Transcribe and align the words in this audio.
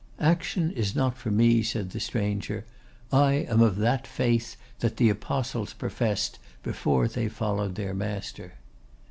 'Action 0.19 0.71
is 0.71 0.95
not 0.95 1.15
for 1.15 1.29
me,' 1.29 1.61
said 1.61 1.91
the 1.91 1.99
stranger; 1.99 2.65
'I 3.11 3.33
am 3.47 3.61
of 3.61 3.75
that 3.75 4.07
faith 4.07 4.57
that 4.79 4.97
the 4.97 5.09
Apostles 5.11 5.73
professed 5.73 6.39
before 6.63 7.07
they 7.07 7.29
followed 7.29 7.75
their 7.75 7.93
master. 7.93 8.53